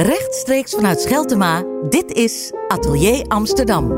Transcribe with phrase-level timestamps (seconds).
[0.00, 3.88] Rechtstreeks vanuit Scheltema, dit is Atelier Amsterdam.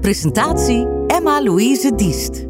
[0.00, 2.46] Presentatie Emma Louise Diest.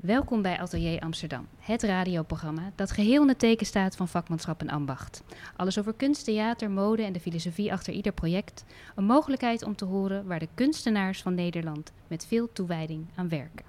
[0.00, 4.70] Welkom bij Atelier Amsterdam, het radioprogramma dat geheel in het teken staat van vakmanschap en
[4.70, 5.22] ambacht.
[5.56, 8.64] Alles over kunst, theater, mode en de filosofie achter ieder project.
[8.94, 13.64] Een mogelijkheid om te horen waar de kunstenaars van Nederland met veel toewijding aan werken.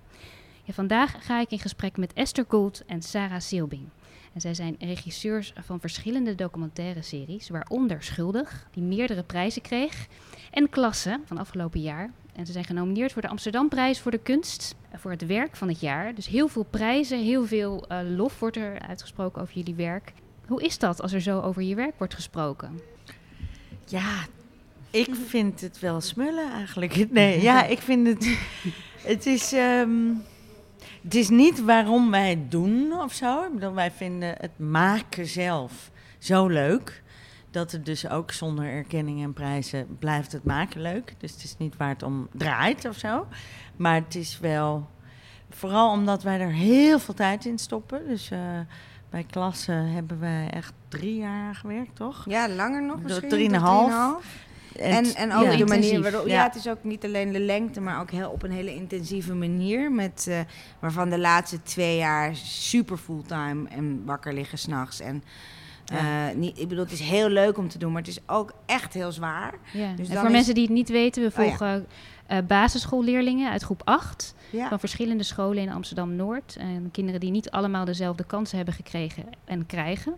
[0.63, 3.87] Ja, vandaag ga ik in gesprek met Esther Gould en Sarah Silbing.
[4.37, 10.07] En zij zijn regisseurs van verschillende documentaire series, waaronder Schuldig, die meerdere prijzen kreeg,
[10.51, 12.11] en Klasse van afgelopen jaar.
[12.35, 15.79] En ze zijn genomineerd voor de Amsterdamprijs voor de kunst, voor het werk van het
[15.79, 16.15] jaar.
[16.15, 20.13] Dus heel veel prijzen, heel veel uh, lof wordt er uitgesproken over jullie werk.
[20.47, 22.79] Hoe is dat als er zo over je werk wordt gesproken?
[23.85, 24.25] Ja,
[24.91, 27.09] ik vind het wel smullen eigenlijk.
[27.09, 28.37] Nee, ja, ik vind het.
[29.01, 29.53] Het is.
[29.53, 30.23] Um,
[31.07, 33.43] het is niet waarom wij het doen of zo.
[33.43, 37.03] Ik bedoel, wij vinden het maken zelf zo leuk.
[37.51, 41.15] Dat het dus ook zonder erkenning en prijzen blijft het maken leuk.
[41.17, 43.27] Dus het is niet waar het om draait of zo.
[43.75, 44.87] Maar het is wel.
[45.49, 48.07] Vooral omdat wij er heel veel tijd in stoppen.
[48.07, 48.39] Dus uh,
[49.09, 52.25] bij klassen hebben wij echt drie jaar gewerkt, toch?
[52.27, 53.29] Ja, langer nog misschien.
[53.29, 54.45] Drieënhalf.
[54.79, 56.27] En, en ook ja, de manier waarop.
[56.27, 56.43] Ja.
[56.43, 59.91] het is ook niet alleen de lengte, maar ook heel, op een hele intensieve manier.
[59.91, 60.39] Met, uh,
[60.79, 64.99] waarvan de laatste twee jaar super fulltime en wakker liggen s'nachts.
[64.99, 65.23] En
[65.93, 68.53] uh, niet, ik bedoel, het is heel leuk om te doen, maar het is ook
[68.65, 69.53] echt heel zwaar.
[69.73, 69.93] Ja.
[69.95, 71.87] Dus en voor mensen die het niet weten, we oh volgen
[72.31, 74.35] uh, basisschoolleerlingen uit groep 8
[74.69, 76.55] van verschillende scholen in Amsterdam Noord.
[76.59, 80.15] En kinderen die niet allemaal dezelfde kansen hebben gekregen en krijgen.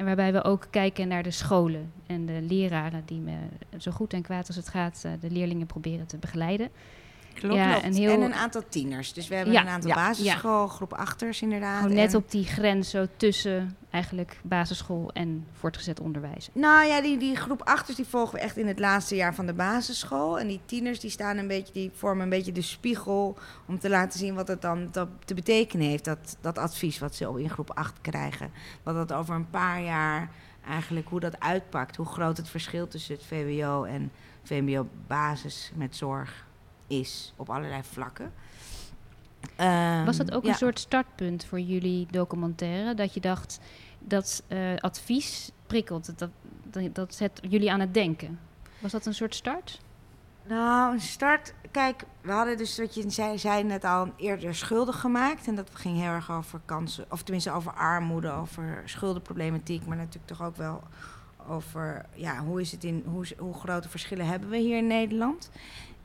[0.00, 3.36] En waarbij we ook kijken naar de scholen en de leraren die me
[3.78, 6.68] zo goed en kwaad als het gaat uh, de leerlingen proberen te begeleiden.
[7.34, 9.12] Klopt, ja, En een aantal tieners.
[9.12, 11.80] Dus we hebben een aantal ja, basisschool, groep achters inderdaad.
[11.80, 16.48] Gewoon net op die grens zo tussen eigenlijk basisschool en voortgezet onderwijs.
[16.52, 19.46] Nou ja, die, die groep achters die volgen we echt in het laatste jaar van
[19.46, 20.38] de basisschool.
[20.38, 23.88] En die tieners die staan een beetje, die vormen een beetje de spiegel om te
[23.88, 24.90] laten zien wat het dan
[25.24, 26.04] te betekenen heeft.
[26.04, 28.50] Dat, dat advies wat ze in groep 8 krijgen.
[28.82, 30.30] Wat dat over een paar jaar
[30.68, 31.96] eigenlijk hoe dat uitpakt.
[31.96, 36.48] Hoe groot het verschil tussen het VWO en VMBO basis met zorg
[36.90, 38.32] is op allerlei vlakken.
[39.60, 42.94] Um, Was dat ook een soort startpunt voor jullie documentaire?
[42.94, 43.60] Dat je dacht,
[43.98, 46.30] dat uh, advies prikkelt, dat,
[46.70, 48.38] dat, dat zet jullie aan het denken.
[48.78, 49.80] Was dat een soort start?
[50.46, 51.54] Nou, een start.
[51.70, 55.46] Kijk, we hadden dus, wat je zei, zei net al, eerder schuldig gemaakt.
[55.46, 60.26] En dat ging heel erg over kansen, of tenminste over armoede, over schuldenproblematiek, maar natuurlijk
[60.26, 60.82] toch ook wel
[61.48, 65.50] over ja, hoe, is het in, hoe, hoe grote verschillen hebben we hier in Nederland.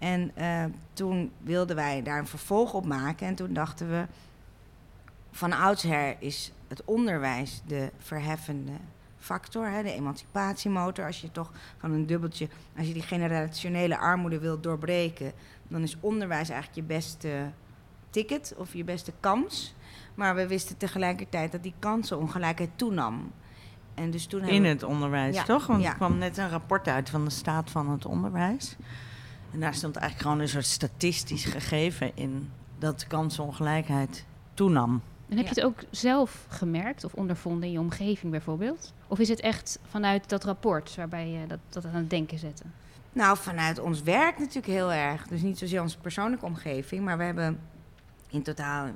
[0.05, 3.27] En uh, toen wilden wij daar een vervolg op maken.
[3.27, 4.05] En toen dachten we,
[5.31, 8.71] van oudsher is het onderwijs de verheffende
[9.17, 11.05] factor, hè, de emancipatiemotor.
[11.05, 15.31] Als je toch van een dubbeltje, als je die generationele armoede wilt doorbreken,
[15.67, 17.51] dan is onderwijs eigenlijk je beste
[18.09, 19.75] ticket of je beste kans.
[20.15, 23.31] Maar we wisten tegelijkertijd dat die kansenongelijkheid toenam.
[23.93, 25.67] En dus toen In het onderwijs, toch?
[25.67, 28.75] Want er kwam net een rapport uit van de staat van het onderwijs.
[29.55, 35.01] En daar stond eigenlijk gewoon een soort statistisch gegeven in dat de kansenongelijkheid toenam.
[35.29, 38.93] En heb je het ook zelf gemerkt of ondervonden in je omgeving bijvoorbeeld?
[39.07, 42.73] Of is het echt vanuit dat rapport waarbij je dat, dat aan het denken zetten?
[43.13, 45.27] Nou, vanuit ons werk natuurlijk heel erg.
[45.27, 47.59] Dus niet zozeer onze persoonlijke omgeving, maar we hebben
[48.29, 48.87] in totaal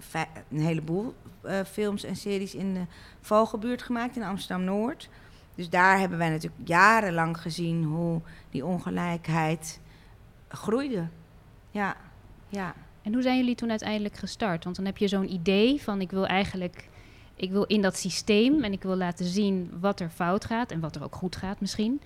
[0.50, 1.14] een, heleboel
[1.46, 2.84] uh, films en series in de
[3.22, 5.10] Vogelbuurt gemaakt in Amsterdam-Noord.
[5.56, 9.80] Dus daar hebben wij natuurlijk jarenlang gezien hoe die ongelijkheid
[10.50, 11.08] groeide.
[11.72, 11.96] Ja,
[12.48, 12.74] ja.
[13.02, 14.64] En hoe zijn jullie toen uiteindelijk gestart?
[14.64, 16.90] Want dan heb je zo'n idee van ik wil eigenlijk,
[17.36, 20.80] ik wil in dat systeem en ik wil laten zien wat er fout gaat en
[20.80, 22.02] wat er ook goed gaat misschien.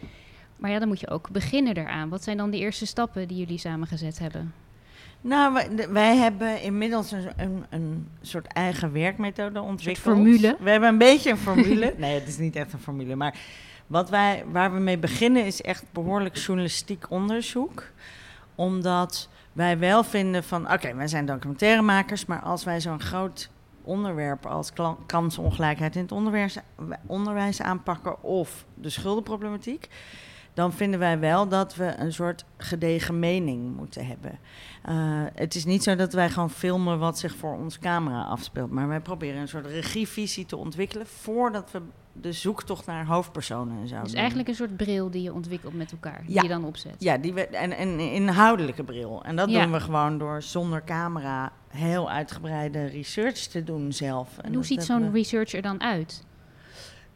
[0.55, 2.09] Maar ja, dan moet je ook beginnen eraan.
[2.09, 4.53] Wat zijn dan de eerste stappen die jullie samen gezet hebben?
[5.21, 10.05] Nou, wij, wij hebben inmiddels een, een, een, soort eigen werkmethode ontwikkeld.
[10.05, 10.57] Een formule?
[10.59, 11.93] We hebben een beetje een formule.
[11.97, 13.15] nee, het is niet echt een formule.
[13.15, 13.37] Maar
[13.87, 17.91] wat wij, waar we mee beginnen is echt behoorlijk journalistiek onderzoek.
[18.55, 23.49] Omdat wij wel vinden van, oké, wij zijn documentairemakers, maar als wij zo'n groot
[23.83, 24.71] onderwerp als
[25.05, 26.11] kansongelijkheid in het
[27.07, 29.89] onderwijs, aanpakken of de schuldenproblematiek,
[30.53, 34.39] dan vinden wij wel dat we een soort gedegen mening moeten hebben.
[34.89, 38.71] Uh, het is niet zo dat wij gewoon filmen wat zich voor onze camera afspeelt,
[38.71, 41.81] maar wij proberen een soort regievisie te ontwikkelen voordat we
[42.13, 44.01] de zoektocht naar hoofdpersonen en zo.
[44.01, 46.95] Dus eigenlijk een soort bril die je ontwikkelt met elkaar, die je dan opzet.
[46.97, 49.23] Ja, die we, en een inhoudelijke bril.
[49.23, 54.37] En dat doen we gewoon door zonder camera heel uitgebreide research te doen zelf.
[54.37, 56.23] En, hoe ziet zo'n research er dan uit?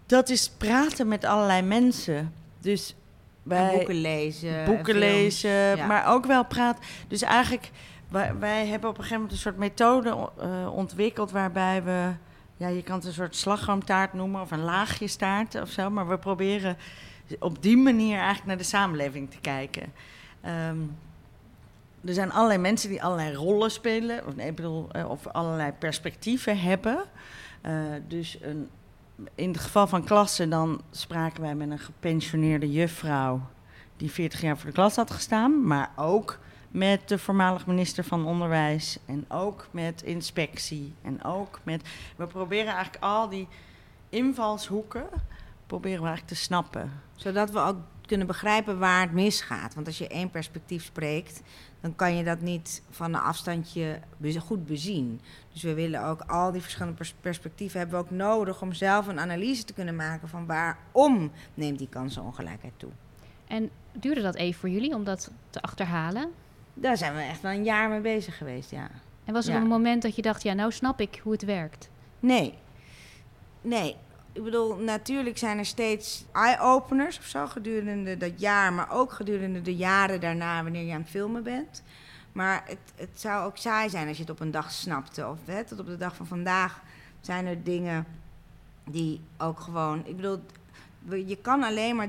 [0.05, 2.33] Dat is praten met allerlei mensen.
[2.59, 2.95] Dus
[3.43, 4.65] wij boeken lezen.
[4.65, 5.85] boeken lezen, Ja.
[5.85, 6.83] maar ook wel praten.
[7.07, 7.71] Dus eigenlijk,
[8.09, 12.11] wij, wij hebben op een gegeven moment een soort methode eh, ontwikkeld waarbij we,
[12.57, 15.09] ja, je kan het een soort slagroomtaart noemen of een laagje
[15.61, 16.77] of zo, maar we proberen
[17.39, 19.93] op die manier eigenlijk naar de samenleving te kijken.
[20.41, 20.77] Ehm,
[22.05, 25.71] er zijn allerlei mensen die allerlei rollen spelen, of, nee, ik bedoel, eh, of allerlei
[25.71, 27.03] perspectieven hebben.
[27.61, 27.73] Eh,
[28.07, 28.69] dus een,
[29.35, 33.41] in het geval van klassen, dan spraken wij met een gepensioneerde juffrouw
[33.97, 36.39] die 40 jaar voor de klas had gestaan, maar ook
[36.77, 41.81] met de voormalig minister van Onderwijs en ook met inspectie en ook met.
[42.15, 43.47] We proberen eigenlijk al die
[44.09, 45.07] invalshoeken
[45.67, 46.91] proberen we eigenlijk te snappen.
[47.15, 49.73] Zodat we ook kunnen begrijpen waar het misgaat.
[49.75, 51.41] Want als je één perspectief spreekt,
[51.81, 53.99] dan kan je dat niet van een afstandje
[54.39, 55.21] goed bezien.
[55.53, 59.07] Dus we willen ook al die verschillende pers- perspectieven hebben we ook nodig om zelf
[59.07, 62.91] een analyse te kunnen maken van waarom neemt die kansenongelijkheid toe.
[63.47, 66.31] En duurde dat even voor jullie om dat te achterhalen?
[66.79, 68.89] Daar zijn we echt wel een jaar mee bezig geweest, ja.
[69.25, 69.59] En was er Ja.
[69.59, 71.89] een moment dat je dacht, ja, nou snap ik hoe het werkt?
[72.19, 72.53] Nee.
[73.61, 73.95] Nee.
[74.33, 79.61] Ik bedoel, natuurlijk zijn er steeds eye-openers of zo gedurende dat jaar, maar ook gedurende
[79.61, 81.83] de jaren daarna wanneer je aan het filmen bent.
[82.31, 85.27] Maar het, het zou ook saai zijn als je het op een dag snapte.
[85.27, 86.81] Of hè, tot op de dag van vandaag
[87.21, 88.05] zijn er dingen
[88.89, 90.01] die ook gewoon.
[90.05, 90.39] Ik bedoel,
[91.15, 92.07] je kan alleen maar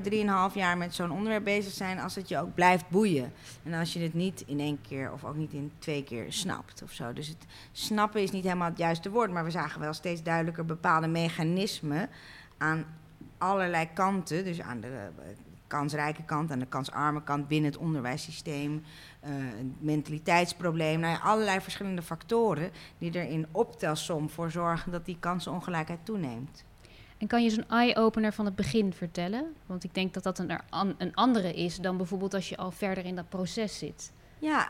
[0.49, 3.31] 3,5 jaar met zo'n onderwerp bezig zijn als het je ook blijft boeien.
[3.63, 6.83] En als je het niet in één keer of ook niet in twee keer snapt
[6.83, 7.13] of zo.
[7.13, 10.65] Dus het snappen is niet helemaal het juiste woord, maar we zagen wel steeds duidelijker
[10.65, 12.09] bepaalde mechanismen
[12.57, 12.85] aan
[13.37, 14.43] allerlei kanten.
[14.43, 15.27] Dus aan de eh,
[15.67, 18.83] kansrijke kant, aan de kansarme kant binnen het onderwijssysteem,
[19.21, 25.99] een mentaliteitsprobleem, nou allerlei verschillende factoren die er in optelsom voor zorgen dat die kansenongelijkheid
[26.03, 26.63] toeneemt.
[27.19, 29.55] En kan je zo'n eye-opener van het begin vertellen?
[29.65, 30.59] Want ik denk dat dat een,
[30.97, 34.11] een andere is dan bijvoorbeeld als je al verder in dat proces zit.
[34.39, 34.69] Ja,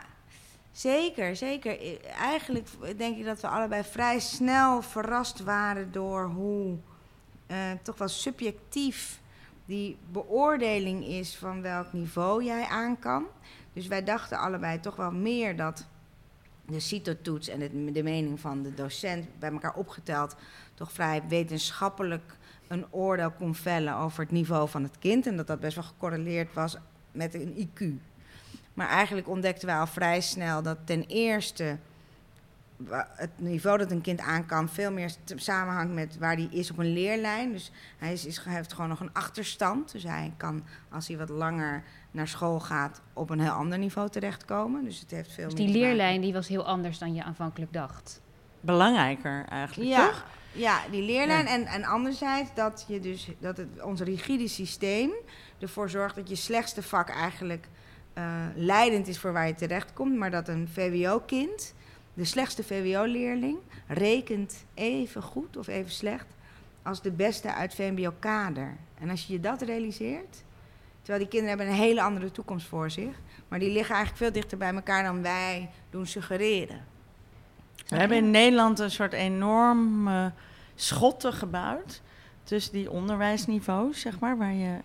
[0.71, 2.01] zeker, zeker.
[2.05, 2.67] Eigenlijk
[2.97, 6.77] denk ik dat we allebei vrij snel verrast waren door hoe
[7.47, 9.21] eh, toch wel subjectief
[9.65, 13.25] die beoordeling is van welk niveau jij aan kan.
[13.73, 15.87] Dus wij dachten allebei toch wel meer dat
[16.65, 20.35] de CITO-toets en de mening van de docent bij elkaar opgeteld
[20.73, 22.37] toch vrij wetenschappelijk
[22.69, 25.27] een oordeel kon vellen over het niveau van het kind.
[25.27, 26.77] En dat dat best wel gecorreleerd was
[27.11, 27.83] met een IQ.
[28.73, 31.77] Maar eigenlijk ontdekten wij al vrij snel dat ten eerste
[33.15, 36.77] het niveau dat een kind aan kan veel meer samenhangt met waar hij is op
[36.77, 37.51] een leerlijn.
[37.51, 39.91] Dus hij, is, is, hij heeft gewoon nog een achterstand.
[39.91, 44.09] Dus hij kan, als hij wat langer naar school gaat, op een heel ander niveau
[44.09, 44.83] terechtkomen.
[44.83, 47.73] Dus het heeft veel Dus meer die leerlijn die was heel anders dan je aanvankelijk
[47.73, 48.21] dacht.
[48.59, 50.25] Belangrijker eigenlijk, Ja, toch?
[50.51, 51.45] Ja die leerlijn.
[51.45, 51.51] Ja.
[51.51, 55.11] En, en anderzijds dat, je dus, dat het, ons rigide systeem
[55.59, 57.67] ervoor zorgt dat je slechtste vak eigenlijk
[58.13, 60.17] eh, leidend is voor waar je terechtkomt.
[60.17, 61.73] Maar dat een VWO-kind,
[62.13, 63.57] de slechtste VWO-leerling,
[63.87, 66.25] rekent even goed of even slecht
[66.83, 68.77] als de beste uit VMBO-kader.
[68.99, 70.43] En als je je dat realiseert,
[71.01, 73.15] terwijl die kinderen hebben een hele andere toekomst voor zich,
[73.47, 76.85] maar die liggen eigenlijk veel dichter bij elkaar dan wij doen suggereren.
[77.89, 80.31] We hebben in Nederland een soort enorme
[80.75, 82.01] schotten gebouwd
[82.43, 84.77] tussen die onderwijsniveaus, zeg maar, waar je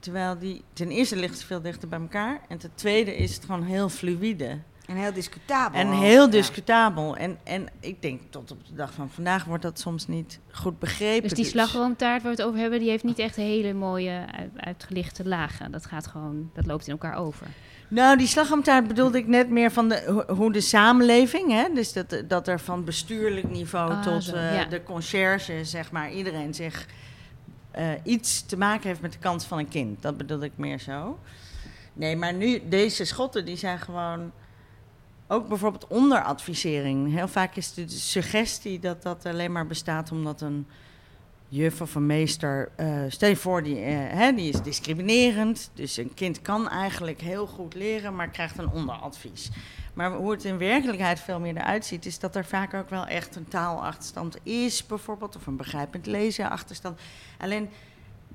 [0.00, 3.44] terwijl die ten eerste ligt het veel dichter bij elkaar en ten tweede is het
[3.44, 5.80] gewoon heel fluïde En heel discutabel.
[5.80, 6.30] en heel ja.
[6.30, 7.16] discutabel.
[7.16, 10.78] En, en ik denk tot op de dag van vandaag wordt dat soms niet goed
[10.78, 11.22] begrepen.
[11.28, 14.50] Dus die slagroomtaart waar we het over hebben, die heeft niet echt hele mooie uit-
[14.56, 15.70] uitgelichte lagen.
[15.70, 17.46] Dat gaat gewoon, dat loopt in elkaar over.
[17.88, 21.92] Nou, die slagroomtaart bedoelde ik net meer van de, ho- hoe de samenleving, hè, dus
[21.92, 24.64] dat, dat er van bestuurlijk niveau Ah, tot zo, eh, ja.
[24.64, 26.86] de conciërge, zeg maar, iedereen zich
[27.70, 30.02] eh, iets te maken heeft met de kans van een kind.
[30.02, 31.18] Dat bedoelde ik meer zo.
[31.92, 34.32] Nee, maar nu, deze schotten, die zijn gewoon
[35.26, 37.12] ook bijvoorbeeld onderadvisering.
[37.14, 40.66] Heel vaak is de suggestie dat dat alleen maar bestaat omdat een
[41.48, 45.70] juf of een meester, eh, stel je voor, die, eh, hè, die is discriminerend.
[45.74, 49.50] Dus een kind kan eigenlijk heel goed leren, maar krijgt een onderadvies.
[49.94, 53.06] Maar hoe het in werkelijkheid veel meer eruit ziet, is dat er vaak ook wel
[53.06, 57.00] echt een taalachterstand is, bijvoorbeeld, of een begrijpend lezen achterstand.
[57.38, 57.70] Alleen,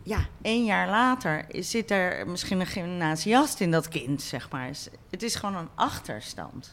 [0.03, 4.67] ja, één jaar later zit er misschien een gymnasiast in dat kind, zeg maar.
[4.67, 6.71] Dus Het is gewoon een achterstand.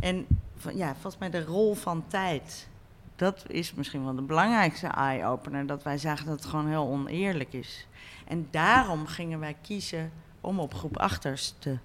[0.00, 0.26] En
[0.74, 2.68] ja, volgens mij de rol van tijd
[3.16, 5.66] dat is misschien wel de belangrijkste eye-opener.
[5.66, 7.86] Dat wij zagen dat het gewoon heel oneerlijk is.
[8.26, 11.78] En daarom gingen wij kiezen om op groep achters te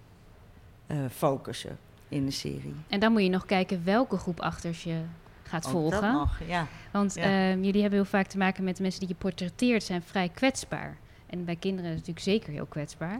[0.87, 1.77] eh, focussen
[2.09, 2.75] in de serie.
[2.87, 5.01] En dan moet je nog kijken welke groep achters je
[5.43, 6.01] gaat Ook volgen.
[6.01, 6.67] Dat nog, ja.
[6.91, 7.21] Want Ja.
[7.21, 10.29] ehm, jullie hebben heel vaak te maken met de mensen die je portretteert, zijn vrij
[10.29, 10.97] kwetsbaar.
[11.29, 13.19] En bij kinderen is het natuurlijk zeker heel kwetsbaar.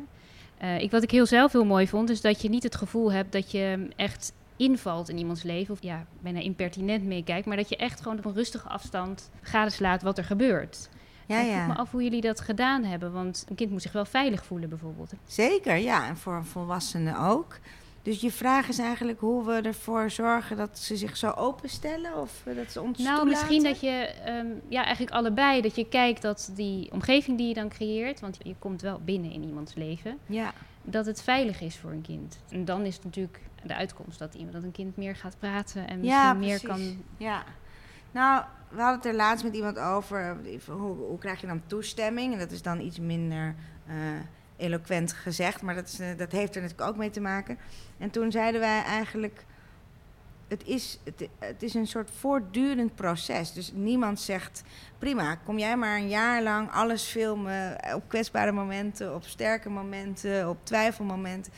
[0.58, 3.12] Eh, ik, wat ik heel zelf heel mooi vond, is dat je niet het gevoel
[3.12, 5.74] hebt dat je echt invalt in iemands leven.
[5.74, 7.46] Of ja, bijna impertinent meekijkt.
[7.48, 10.90] Maar dat je echt gewoon op een rustige afstand gadeslaat wat er gebeurt.
[11.28, 11.80] Ja, En ik vroeg me ja.
[11.80, 13.12] af hoe jullie dat gedaan hebben.
[13.14, 15.12] Want een kind moet zich wel veilig voelen bijvoorbeeld.
[15.26, 16.08] Zeker, ja.
[16.08, 17.60] En voor volwassenen ook.
[18.02, 22.42] Dus je vraag is eigenlijk hoe we ervoor zorgen dat ze zich zo openstellen of
[22.56, 23.28] dat ze ons Nou, toelaten?
[23.28, 23.90] misschien dat je,
[24.26, 28.38] ehm, ja, eigenlijk allebei, dat je kijkt dat die omgeving die je dan creëert, want
[28.44, 32.40] je komt wel binnen in iemands leven, Ja, dat het veilig is voor een kind.
[32.50, 35.88] En dan is het natuurlijk de uitkomst dat, iemand, dat een kind meer gaat praten
[35.88, 37.04] en misschien ja meer kan.
[37.18, 37.44] Ja.
[38.12, 40.38] Nou, we hadden het er laatst met iemand over.
[40.66, 42.34] Hoe, hoe krijg je dan toestemming?
[42.34, 43.56] En dat is dan iets minder
[43.88, 43.96] eh,
[44.58, 47.58] eloquent gezegd, maar dat, is, eh, dat heeft er natuurlijk ook mee te maken.
[47.98, 49.46] En toen zeiden wij eigenlijk.
[50.48, 53.54] Het is, het, het is een soort voortdurend proces.
[53.54, 54.64] Dus niemand zegt:
[54.98, 57.78] prima, kom jij maar een jaar lang alles filmen.
[57.96, 61.54] Op kwetsbare momenten, op sterke momenten, op twijfelmomenten.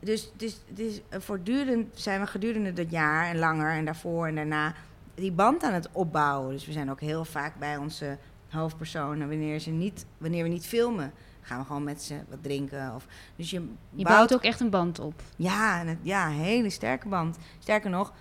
[0.00, 4.74] Dus, dus, dus voortdurend zijn we gedurende dat jaar en langer en daarvoor en daarna
[5.14, 6.52] die band aan het opbouwen.
[6.52, 10.66] Dus we zijn ook heel vaak bij onze hoofdpersonen wanneer, ze niet, wanneer we niet
[10.66, 11.12] filmen.
[11.42, 12.94] Gaan we gewoon met ze wat drinken.
[12.94, 13.56] Of, dus je,
[13.90, 15.22] Je bouwt ook echt een band op.
[15.36, 17.38] Ja, en het- ja, een hele sterke band.
[17.58, 18.12] Sterker nog,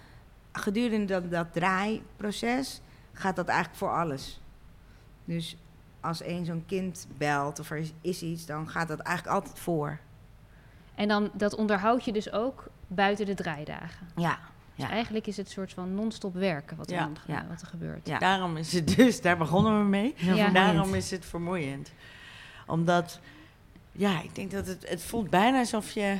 [0.52, 2.82] gedurende dat, dat draaiproces
[3.14, 4.42] gaat dat eigenlijk voor alles.
[5.26, 5.58] Dus
[6.00, 9.60] als een zo'n kind belt of er is, is iets, dan gaat dat eigenlijk altijd
[9.60, 10.00] voor.
[10.96, 14.08] En dan dat onderhoud je dus ook buiten de draaidagen.
[14.16, 14.40] Ja,
[14.76, 14.92] Dus Ja.
[14.92, 18.08] eigenlijk is het een soort van non-stop werken wat er, Ja, wat er gebeurt.
[18.08, 18.20] Ja.
[18.20, 20.14] Daarom is het dus, daar begonnen we mee.
[20.18, 20.50] Ja.
[20.50, 21.92] Daarom is het vermoeiend.
[22.68, 23.20] Omdat,
[23.92, 26.18] ja, ik denk dat het, het voelt bijna alsof je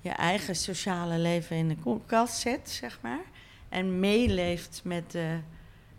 [0.00, 3.20] je eigen sociale leven in de koelkast zet, zeg maar.
[3.68, 5.38] En meeleeft met de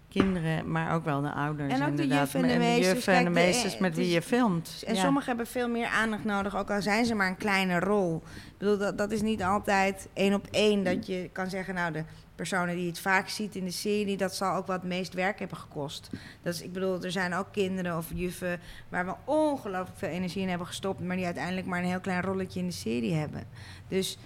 [0.10, 1.74] kinderen, maar ook wel de ouders.
[1.74, 2.20] En ook de inderdaad.
[2.20, 2.94] juffen en de En meesters.
[2.94, 4.84] juffen en de de- meesters eh, met wie is- je filmt.
[4.88, 5.02] En Ja.
[5.02, 8.16] sommigen hebben veel meer aandacht nodig, ook al zijn ze maar een kleine rol.
[8.36, 11.92] Ik bedoel, dat, dat is niet altijd één op één dat je kan zeggen, nou,
[11.92, 12.04] de
[12.36, 15.14] personen die je het vaak ziet in de serie, dat zal ook wat het meest
[15.14, 16.10] werk hebben gekost.
[16.42, 18.60] Dat is, ik bedoel, er zijn ook kinderen of juffen
[18.90, 22.22] waar we ongelooflijk veel energie in hebben gestopt, maar die uiteindelijk maar een heel klein
[22.22, 23.44] rolletje in de serie hebben.
[23.88, 24.18] Dus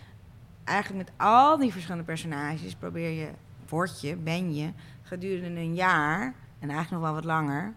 [0.63, 3.27] eigenlijk met al die verschillende personages probeer je,
[3.69, 4.69] word je, ben je,
[5.11, 6.21] gedurende een jaar,
[6.59, 7.73] en eigenlijk nog wel wat langer,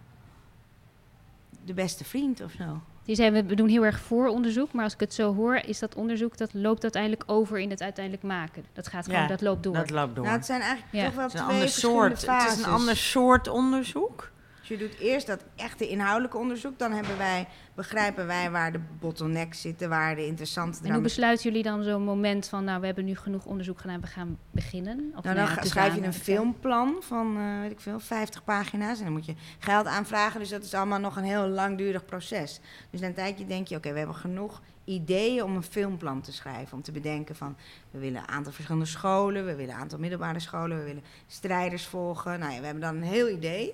[1.65, 2.81] de beste vriend of zo.
[3.03, 5.95] Die zei, we doen heel erg vooronderzoek, maar als ik het zo hoor, is dat
[5.95, 8.63] onderzoek, dat loopt uiteindelijk over in het uiteindelijk maken.
[8.73, 9.73] Dat gaat gewoon, Ja, dat loopt door.
[9.73, 10.23] Dat loopt door.
[10.23, 11.05] Nou, het zijn eigenlijk Ja.
[11.05, 12.25] toch wel twee soort.
[12.27, 14.31] Het is een ander soort onderzoek.
[14.67, 16.79] Dus je doet eerst dat echte inhoudelijke onderzoek.
[16.79, 21.45] Dan hebben wij, begrijpen wij waar de bottlenecks zitten, waar de interessante en hoe besluiten
[21.45, 25.13] jullie dan zo'n moment van, nou, we hebben nu genoeg onderzoek gedaan, we gaan beginnen?
[25.15, 28.97] Of Nou, dan schrijf je een filmplan van, eh, weet ik veel, 50 pagina's.
[28.97, 30.39] En dan moet je geld aanvragen.
[30.39, 32.59] Dus dat is allemaal nog een heel langdurig proces.
[32.89, 36.31] Dus na een tijdje denk je, oké, we hebben genoeg ideeën om een filmplan te
[36.31, 36.77] schrijven.
[36.77, 37.55] Om te bedenken van,
[37.91, 39.45] we willen een aantal verschillende scholen.
[39.45, 40.77] We willen een aantal middelbare scholen.
[40.77, 42.39] We willen strijders volgen.
[42.39, 43.73] Nou ja, we hebben dan een heel idee.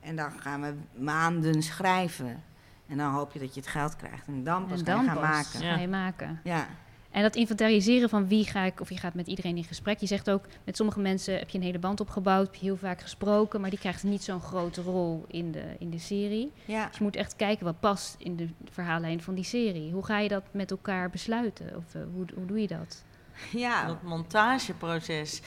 [0.00, 2.42] En dan gaan we maanden schrijven.
[2.86, 4.26] En dan hoop je dat je het geld krijgt.
[4.26, 5.68] En dan pas En kan je dan gaan pas maken.
[5.68, 6.40] ga je maken.
[6.44, 6.66] Ja.
[7.10, 9.98] En dat inventariseren van wie ga ik, of je gaat met iedereen in gesprek.
[9.98, 12.76] Je zegt ook, met sommige mensen heb je een hele band opgebouwd, heb je heel
[12.76, 16.52] vaak gesproken, maar die krijgt niet zo'n grote rol in de, in de serie.
[16.64, 16.86] ja.
[16.86, 19.92] Dus je moet echt kijken wat past in de verhaallijn van die serie.
[19.92, 21.76] Hoe ga je dat met elkaar besluiten?
[21.76, 23.04] Of eh, hoe, hoe doe je dat?
[23.64, 23.86] ja.
[23.86, 25.40] Dat montageproces.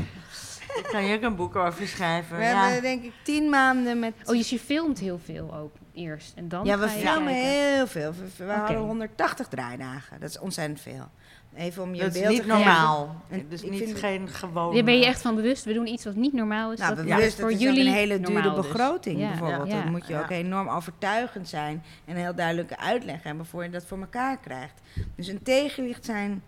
[0.76, 2.38] Daar kan je ook een boek over schrijven.
[2.38, 2.64] We ja.
[2.64, 4.14] hebben denk ik tien maanden met...
[4.26, 6.34] Oh, dus je filmt heel veel ook eerst.
[6.36, 8.14] En dan ja, we je filmen heel veel.
[8.38, 10.20] We, hadden 180 draaidagen.
[10.20, 11.10] Dat is ontzettend veel.
[11.56, 12.66] Even om je dat is beeld niet te geven.
[12.66, 13.22] normaal.
[13.30, 14.76] En Dus ik niet vind- geen gewone...
[14.76, 15.64] Daar ben je echt van bewust.
[15.64, 16.80] We doen iets wat niet normaal is.
[16.80, 18.68] Nou, dat we is bewust, voor dat is ook jullie een hele dure dus.
[18.68, 19.72] begroting Ja, bijvoorbeeld.
[19.72, 19.82] ja.
[19.82, 23.70] Dan moet je ook enorm overtuigend zijn en een heel duidelijke uitleg hebben voor je
[23.70, 24.82] dat voor elkaar krijgt.
[25.16, 26.44] Dus een tegenlicht zijn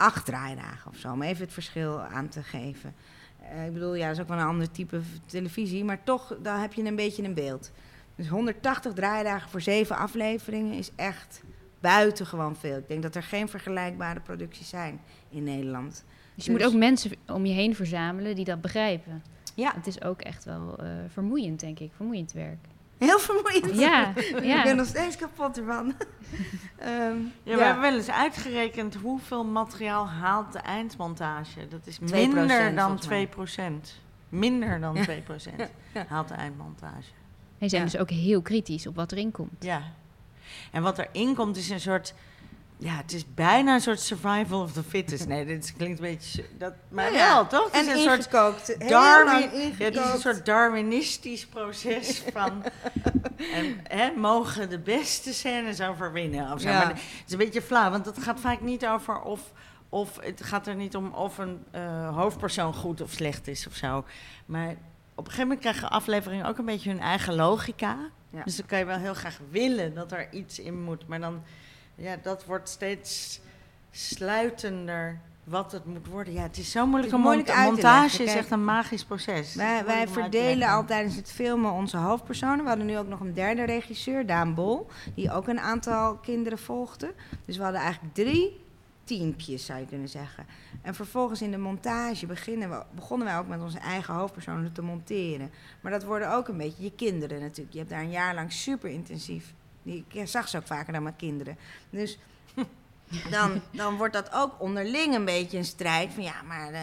[0.00, 2.94] acht draaidagen of zo, om even het verschil aan te geven.
[3.50, 6.60] Eh, ik bedoel, ja, dat is ook wel een ander type televisie, maar toch, dan
[6.60, 7.70] heb je een beetje een beeld.
[8.16, 11.42] Dus 180 draaidagen voor zeven afleveringen is echt
[11.80, 12.76] buitengewoon veel.
[12.76, 16.04] Ik denk dat er geen vergelijkbare producties zijn in Nederland.
[16.34, 19.22] Dus je moet Dus- ook mensen om je heen verzamelen die dat begrijpen.
[19.54, 21.90] Ja, Het is ook echt wel eh, vermoeiend, denk ik.
[21.96, 22.58] Vermoeiend werk.
[23.06, 23.78] Heel vermoeiend.
[23.80, 24.72] Ja, Ik ben ja.
[24.72, 25.94] nog steeds kapot ervan.
[26.78, 31.68] Ehm, Ja, we hebben wel eens uitgerekend hoeveel materiaal haalt de eindmontage.
[31.68, 33.28] Dat is 2% minder dan volgens mij.
[33.78, 33.98] 2%.
[34.28, 35.00] Minder dan 2%
[35.94, 36.04] Ja.
[36.08, 36.94] haalt de eindmontage.
[37.58, 37.90] En je zijn Ja.
[37.90, 39.64] dus ook heel kritisch op wat erin komt.
[39.64, 39.82] Ja.
[40.72, 42.14] En wat erin komt is een soort
[42.80, 45.26] Ja, het is bijna een soort survival of the fittest.
[45.26, 46.44] Nee, dit klinkt een beetje...
[46.58, 47.64] Dat, maar ja, wel, toch?
[47.64, 48.66] Het En is een soort ingekookt.
[48.66, 50.14] Heel Darwin, lang ja, het is ingekookt.
[50.14, 52.64] een soort Darwinistisch proces van...
[53.56, 56.68] en, hè, mogen de beste scènes overwinnen of zo.
[56.68, 56.78] Ja.
[56.78, 59.40] Maar het is een beetje flauw, want het gaat vaak niet over of...
[59.92, 63.74] Of het gaat er niet om of een eh, hoofdpersoon goed of slecht is of
[63.74, 64.04] zo.
[64.46, 64.76] Maar op
[65.16, 67.96] een gegeven moment krijgen afleveringen ook een beetje hun eigen logica.
[68.44, 71.06] Dus dan kan je wel heel graag willen dat er iets in moet.
[71.08, 71.42] Maar dan,
[72.00, 73.40] ja, dat wordt steeds
[73.90, 76.32] sluitender wat het moet worden.
[76.32, 77.12] Ja, het is zo moeilijk.
[77.12, 79.54] Is moeilijk mont- uit te montage is echt een magisch proces.
[79.54, 82.62] Wij, Moeilijk verdelen al tijdens het filmen onze hoofdpersonen.
[82.62, 86.58] We hadden nu ook nog een derde regisseur, Daan Bol, die ook een aantal kinderen
[86.58, 87.14] volgde.
[87.44, 88.60] Dus we hadden eigenlijk drie
[89.04, 90.46] teampjes, zou je kunnen zeggen.
[90.82, 94.82] En vervolgens in de montage beginnen we, begonnen wij ook met onze eigen hoofdpersonen te
[94.82, 95.50] monteren.
[95.80, 97.72] Maar dat worden ook een beetje je kinderen natuurlijk.
[97.72, 99.54] Je hebt daar een jaar lang super intensief.
[99.82, 101.56] Ik zag ze ook vaker dan mijn kinderen.
[101.90, 102.18] Dus
[103.30, 106.12] dan, dan wordt dat ook onderling een beetje een strijd.
[106.12, 106.80] Van ja, maar eh,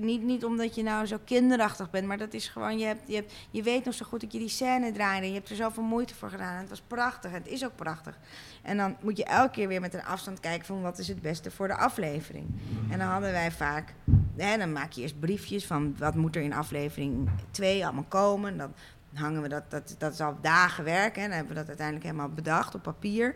[0.00, 3.14] niet, niet omdat je nou zo kinderachtig bent, maar dat is gewoon, je, hebt, je,
[3.14, 5.26] hebt, je weet nog zo goed dat je die scène draaide.
[5.26, 6.54] Je hebt er zoveel moeite voor gedaan.
[6.54, 7.30] En het was prachtig.
[7.30, 8.18] En het is ook prachtig.
[8.62, 11.22] En dan moet je elke keer weer met een afstand kijken van wat is het
[11.22, 12.46] beste voor de aflevering.
[12.90, 13.94] En dan hadden wij vaak,
[14.36, 18.56] hè, dan maak je eerst briefjes van wat moet er in aflevering 2 allemaal komen.
[18.56, 18.72] Dan
[19.18, 21.22] hangen we dat, dat, dat is al dagen werken.
[21.22, 23.34] En dan hebben we dat uiteindelijk helemaal bedacht op papier.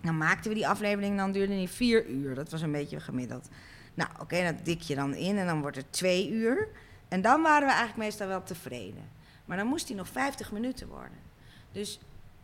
[0.00, 2.34] Dan maakten we die aflevering, dan duurde die vier uur.
[2.34, 3.48] Dat was een beetje gemiddeld.
[3.94, 6.68] Nou, oké, dat dik je dan in en dan wordt het twee uur.
[7.08, 9.08] En dan waren we eigenlijk meestal wel tevreden.
[9.44, 11.18] Maar dan moest die nog 50 minuten worden.
[11.72, 12.00] Dus,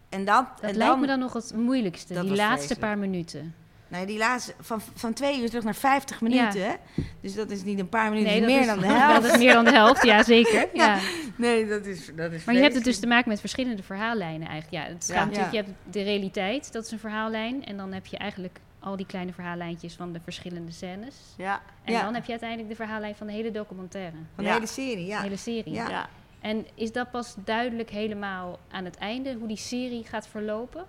[0.09, 2.81] en dat, Dat en lijkt me dan nog het moeilijkste, die laatste vreselijk.
[2.81, 3.55] paar minuten.
[3.89, 6.77] Nou, die laatste, van, van twee uur terug naar 50 minuten?
[7.21, 9.23] Dus dat is niet een paar minuten, Nee, is meer dan de helft.
[9.23, 10.69] Dat is meer dan de helft, ja zeker.
[10.75, 10.99] Ja.
[11.37, 14.49] Nee, dat is, dat is Maar je hebt het dus te maken met verschillende verhaallijnen
[14.49, 14.85] eigenlijk.
[14.85, 15.15] Ja, het Ja.
[15.15, 17.65] gaat natuurlijk, je hebt de realiteit, dat is een verhaallijn.
[17.65, 21.15] En dan heb je eigenlijk al die kleine verhaallijntjes van de verschillende scènes.
[21.37, 22.03] Ja, En Ja.
[22.03, 24.17] dan heb je uiteindelijk de verhaallijn van de hele documentaire.
[24.35, 24.55] Van de Ja.
[24.55, 25.21] hele serie, De ja.
[25.21, 25.73] hele serie.
[25.73, 26.09] Ja.
[26.41, 30.85] En is dat pas duidelijk helemaal aan het einde, hoe die serie gaat verlopen?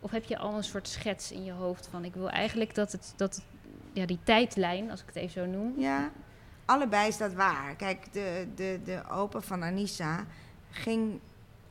[0.00, 2.92] Of heb je al een soort schets in je hoofd van, ik wil eigenlijk dat
[2.92, 3.44] het, dat
[3.92, 6.10] ja, die tijdlijn, als ik het even zo noem, Ja,
[6.66, 7.74] allebei is dat waar.
[7.76, 10.24] Kijk, de, de, de opa van Anissa
[10.70, 11.20] ging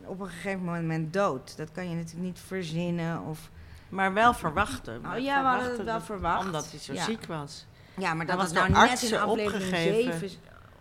[0.06, 1.58] op een gegeven moment dood.
[1.58, 3.50] Dat kan je natuurlijk niet verzinnen of...
[3.90, 5.06] Maar wel verwachten.
[5.06, 6.46] Oh ja, we hadden het wel verwacht.
[6.46, 7.04] Omdat hij zo Ja.
[7.04, 7.66] ziek was.
[7.98, 10.20] Ja, maar dat was nou net in aflevering opgegeven.
[10.20, 10.38] 7...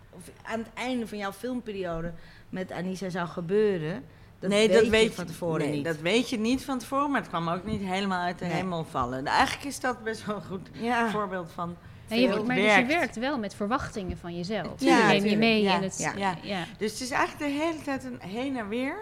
[0.09, 2.13] of aan het einde van jouw filmperiode
[2.49, 4.03] met Anissa zou gebeuren...
[4.39, 5.85] Dat nee, weet dat weet je van tevoren nee, niet.
[5.85, 8.53] Dat weet je niet van tevoren, maar het kwam ook niet helemaal uit de Nee.
[8.53, 9.25] hemel vallen.
[9.25, 11.09] Eigenlijk is dat best wel een goed ja.
[11.09, 11.77] voorbeeld van.
[12.07, 13.15] Ja, je, maar dus je werkt.
[13.15, 14.81] wel met verwachtingen van jezelf.
[14.81, 15.97] Ja, die neem je mee Ja, in het...
[15.97, 16.13] ja.
[16.15, 16.35] Ja.
[16.41, 16.65] Ja.
[16.77, 18.97] Dus het is eigenlijk de hele tijd een heen en weer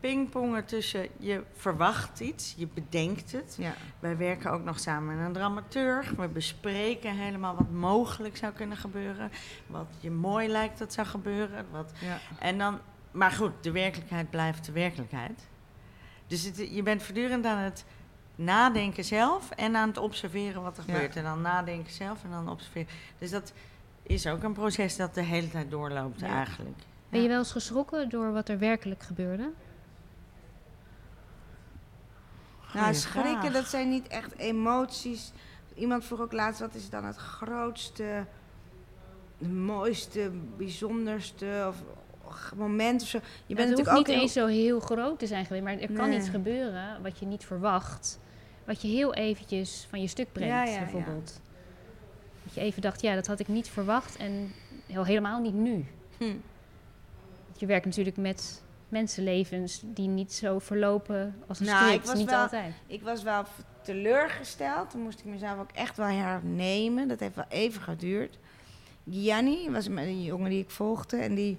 [0.00, 3.56] pingpongen tussen je verwacht iets, je bedenkt het.
[3.58, 3.74] Ja.
[3.98, 6.10] Wij werken ook nog samen met een dramaturg.
[6.10, 9.30] We bespreken helemaal wat mogelijk zou kunnen gebeuren.
[9.66, 11.66] Wat je mooi lijkt dat zou gebeuren.
[11.70, 12.18] Wat Ja.
[12.38, 12.78] En dan,
[13.10, 15.48] maar goed, de werkelijkheid blijft de werkelijkheid.
[16.26, 17.84] Dus het, je bent voortdurend aan het
[18.36, 20.92] nadenken zelf en aan het observeren wat er Ja.
[20.94, 21.16] gebeurt.
[21.16, 22.88] En dan nadenken zelf en dan observeren.
[23.18, 23.52] Dus dat
[24.02, 26.26] is ook een proces dat de hele tijd doorloopt Ja.
[26.26, 26.78] eigenlijk.
[27.08, 29.50] Ben je wel eens geschrokken door wat er werkelijk gebeurde?
[32.74, 35.32] Nou, schrikken, dat zijn niet echt emoties.
[35.74, 38.24] Iemand vroeg ook laatst, wat is dan het grootste,
[39.38, 41.76] mooiste, bijzonderste of
[42.56, 43.18] moment of zo.
[43.46, 45.64] Je bent het natuurlijk hoeft ook niet heel- eens zo heel groot te zijn geweest,
[45.64, 46.18] maar er kan Nee.
[46.18, 48.18] iets gebeuren wat je niet verwacht.
[48.66, 50.78] Wat je heel eventjes van je stuk brengt, Ja, ja, ja.
[50.78, 51.40] bijvoorbeeld.
[52.44, 54.52] Dat je even dacht, ja, dat had ik niet verwacht en
[54.86, 55.84] heel, helemaal niet nu.
[56.18, 56.34] Hm.
[57.58, 62.06] Je werkt natuurlijk met mensenlevens die niet zo verlopen als een Nou, ik script.
[62.06, 62.74] was Niet wel- altijd.
[62.86, 63.44] Ik was wel
[63.82, 64.90] teleurgesteld.
[64.90, 67.08] Toen moest ik mezelf ook echt wel hernemen.
[67.08, 68.38] Dat heeft wel even geduurd.
[69.10, 71.16] Gianni was een jongen die ik volgde.
[71.16, 71.58] En die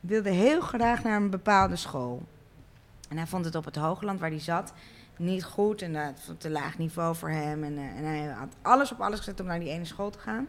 [0.00, 2.22] wilde heel graag naar een bepaalde school.
[3.08, 4.72] En hij vond het op het Hoogland waar hij zat
[5.18, 5.82] niet goed.
[5.82, 7.64] En dat vond te laag niveau voor hem.
[7.64, 10.18] En, eh, en hij had alles op alles gezet om naar die ene school te
[10.18, 10.48] gaan.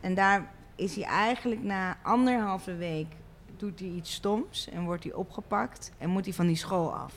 [0.00, 3.06] En daar is hij eigenlijk na anderhalve week...
[3.56, 5.92] doet hij iets stoms en wordt hij opgepakt.
[5.98, 7.14] En moet hij van die school af.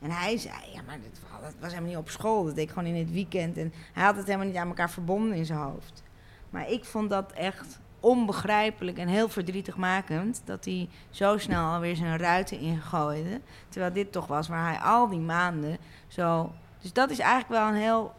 [0.00, 0.98] En hij zei, ja, maar
[1.42, 2.44] dat was helemaal niet op school.
[2.44, 3.56] Dat deed ik gewoon in het weekend.
[3.56, 6.02] En hij had het helemaal niet aan elkaar verbonden in zijn hoofd.
[6.50, 10.42] Maar ik vond dat echt onbegrijpelijk en heel verdrietigmakend...
[10.44, 13.40] dat hij zo snel alweer zijn ruiten ingooide.
[13.68, 16.52] Terwijl dit toch was waar hij al die maanden zo...
[16.80, 18.14] Dus dat is eigenlijk wel een heel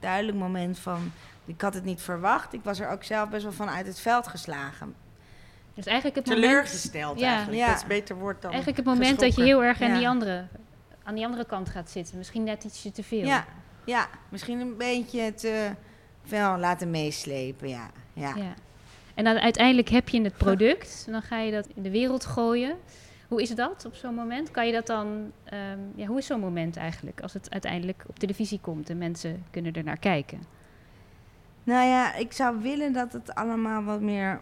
[0.00, 1.12] duidelijk moment van...
[1.44, 2.52] Ik had het niet verwacht.
[2.52, 4.94] Ik was er ook zelf best wel van uit het veld geslagen.
[5.74, 7.28] Dus eigenlijk het moment, Teleurgesteld Ja.
[7.28, 7.58] eigenlijk.
[7.58, 7.66] Ja.
[7.66, 9.98] Dat is een beter woord dan eigenlijk het moment dat je heel erg aan, Ja.
[9.98, 10.46] die andere,
[11.02, 12.18] aan die andere kant gaat zitten.
[12.18, 13.24] Misschien net ietsje te veel.
[13.24, 13.44] Ja,
[13.84, 15.70] Ja, misschien een beetje te
[16.24, 17.90] veel laten meeslepen, ja.
[18.12, 18.32] ja.
[18.36, 18.54] Ja.
[19.18, 21.02] En dan uiteindelijk heb je het product.
[21.06, 22.76] En dan ga je dat in de wereld gooien.
[23.28, 24.50] Hoe is dat op zo'n moment?
[24.50, 25.32] Kan je dat dan...
[25.44, 27.20] ehm, ja, hoe is zo'n moment eigenlijk?
[27.20, 30.42] Als het uiteindelijk op televisie komt en mensen kunnen er naar kijken.
[31.64, 34.40] Nou ja, ik zou willen dat het allemaal wat meer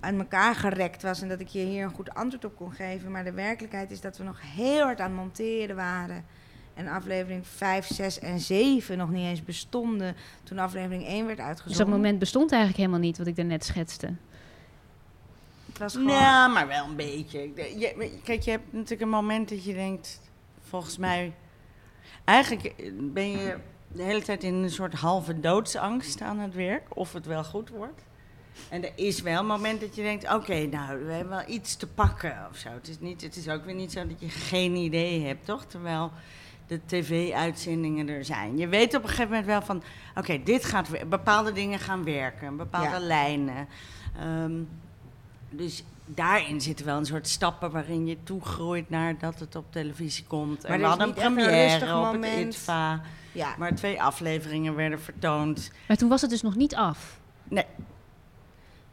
[0.00, 3.10] aan elkaar gerekt was en dat ik je hier een goed antwoord op kon geven.
[3.10, 6.24] Maar de werkelijkheid is dat we nog heel hard aan het monteren waren.
[6.78, 11.46] En aflevering 5, 6 en 7 nog niet eens bestonden toen aflevering 1 werd Dus
[11.46, 11.86] uitgezonden.
[11.86, 14.14] dat moment bestond eigenlijk helemaal niet, wat ik daarnet schetste.
[15.66, 16.06] Het was gewoon...
[16.06, 17.40] Nou, maar wel een beetje.
[17.78, 20.20] Je- kijk, je hebt natuurlijk een moment dat je denkt,
[20.68, 21.32] volgens mij...
[22.24, 22.74] Eigenlijk
[23.12, 23.56] ben je
[23.92, 27.68] de hele tijd in een soort halve doodsangst aan het werk, of het wel goed
[27.68, 28.02] wordt.
[28.68, 31.76] En er is wel een moment dat je denkt, oké, nou, we hebben wel iets
[31.76, 32.68] te pakken of zo.
[32.68, 35.64] Het is, niet, het is ook weer niet zo dat je geen idee hebt, toch?
[35.64, 36.12] Terwijl
[36.68, 38.58] de tv-uitzendingen er zijn.
[38.58, 39.82] Je weet op een gegeven moment wel van,
[40.16, 42.98] oké, dit gaat bepaalde dingen gaan werken, bepaalde Ja.
[42.98, 43.68] lijnen.
[44.18, 44.52] Ehm,
[45.50, 50.24] dus daarin zitten wel een soort stappen waarin je toegroeit naar dat het op televisie
[50.26, 50.62] komt.
[50.62, 52.44] Maar en er we is hadden een niet echt een première rustig op moment.
[52.44, 53.00] het ITVA,
[53.32, 53.54] Ja.
[53.58, 55.70] maar twee afleveringen werden vertoond.
[55.88, 57.18] Maar toen was het dus nog niet af.
[57.44, 57.64] Nee,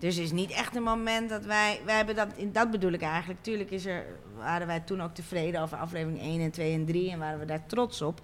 [0.06, 1.82] Dus het is niet echt een moment dat wij...
[1.86, 3.42] wij hebben dat, dat bedoel ik eigenlijk.
[3.42, 4.06] Tuurlijk is er,
[4.38, 7.46] waren wij toen ook tevreden over aflevering 1 en 2 en 3 en waren we
[7.46, 8.22] daar trots op.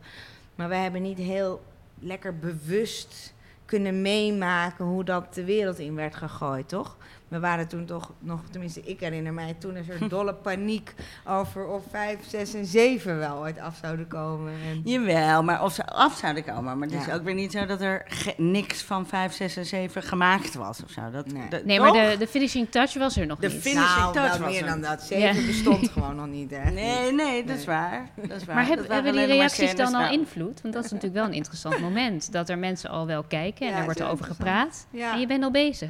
[0.55, 1.61] Maar wij hebben niet heel
[1.99, 3.33] lekker bewust
[3.65, 6.97] kunnen meemaken hoe dat de wereld in werd gegooid, toch?
[7.31, 10.93] We waren toen toch nog, tenminste ik herinner mij, toen een soort dolle paniek
[11.27, 14.53] over of 5, 6 en 7 wel ooit af zouden komen.
[14.69, 16.77] En, jawel, maar of ze af zouden komen.
[16.77, 18.05] Maar het is ook weer niet zo dat er
[18.37, 21.01] niks van 5, 6 en 7 gemaakt was of zo.
[21.11, 21.47] Dat, Nee.
[21.49, 23.61] dat- Nee, maar de, de finishing touch was er nog De niet.
[23.61, 24.67] fin- finishing nou, touch wel was meer er.
[24.69, 25.01] dan dat.
[25.01, 25.45] 7 Ja.
[25.51, 26.71] bestond gewoon nog niet, hè?
[26.71, 28.09] Nee, nee, dat is waar.
[28.27, 28.55] Dat is waar.
[28.55, 30.13] Maar heb- hebben die reacties dan al nou.
[30.13, 30.61] invloed?
[30.61, 32.31] Want dat is natuurlijk wel een interessant moment.
[32.31, 34.87] Dat er mensen al wel kijken en Ja, er wordt over gepraat.
[34.91, 35.13] Ja.
[35.13, 35.89] En je bent al bezig.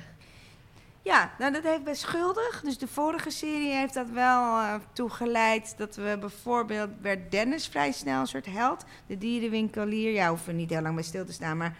[1.04, 2.62] Ja, nou dat heeft bij Schuldig.
[2.64, 7.92] Dus de vorige serie heeft dat wel eh toegeleid dat we bijvoorbeeld werd Dennis vrij
[7.92, 8.86] snel een soort held.
[9.08, 10.12] De dierenwinkelier.
[10.12, 11.78] Ja, hoeven we niet heel lang bij stil te staan, maar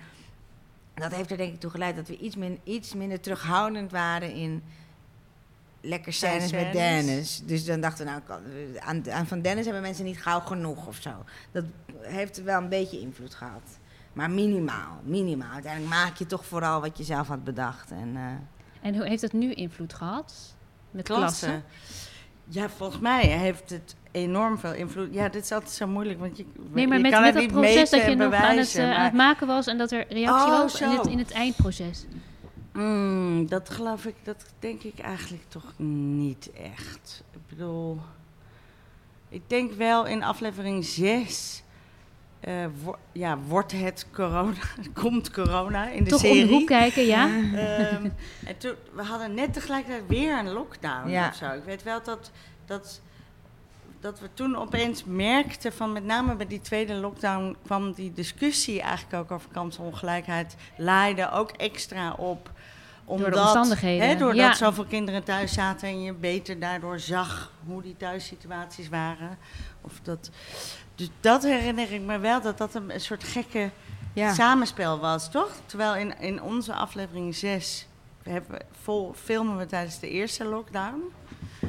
[0.94, 4.34] dat heeft er denk ik toe geleid dat we iets, min, iets minder terughoudend waren
[4.34, 4.64] in
[5.82, 6.74] lekker scènes met.
[6.74, 7.42] Dennis.
[7.46, 8.12] Dus dan dachten we,
[8.86, 11.12] nou, aan van Dennis hebben mensen niet gauw genoeg of zo.
[11.52, 11.64] Dat
[12.02, 13.80] heeft wel een beetje invloed gehad.
[14.14, 15.52] Maar minimaal, minimaal.
[15.52, 17.92] Uiteindelijk maak je toch vooral wat je zelf had bedacht.
[17.92, 18.24] En, eh,
[18.82, 20.56] En hoe heeft dat nu invloed gehad?
[20.92, 21.46] Met Klasse.
[21.46, 21.64] klassen?
[22.44, 25.14] Ja, volgens mij heeft het enorm veel invloed.
[25.14, 27.44] Ja, dit is altijd zo moeilijk, want je, Nee, maar je met, kan met het
[27.44, 29.92] dat niet proces dat je nog aan het, eh, aan het maken was en dat
[29.92, 32.06] er reactie Oh, was in het, in het eindproces.
[32.74, 37.24] Mm, dat geloof ik, dat denk ik eigenlijk toch niet echt.
[37.32, 38.00] Ik bedoel,
[39.30, 41.64] ik denk wel in aflevering 6.
[43.12, 44.54] Ja, wordt het corona,
[45.02, 46.46] komt corona in de Toch om serie.
[46.48, 47.26] de hoek kijken, ja?
[47.56, 48.10] Ehm,
[48.46, 51.28] en toen, we hadden net tegelijkertijd weer een lockdown Ja.
[51.28, 51.52] of zo.
[51.52, 52.32] Ik weet wel dat,
[52.66, 53.02] dat,
[54.00, 58.82] dat we toen opeens merkten van met name bij die tweede lockdown kwam die discussie
[58.82, 62.52] eigenlijk ook over kansongelijkheid laaide ook extra op.
[63.12, 64.54] Omdat, de omstandigheden, Hè, doordat ja.
[64.54, 69.38] zoveel kinderen thuis zaten en je beter daardoor zag hoe die thuissituaties waren.
[69.82, 70.30] Of dat,
[70.96, 73.70] dus dat herinner ik me wel, dat dat een, een soort gekke
[74.14, 74.34] ja.
[74.34, 75.52] samenspel was, toch?
[75.66, 77.88] Terwijl in, in onze aflevering 6
[78.24, 81.02] hebben, vol, filmen we tijdens de eerste lockdown.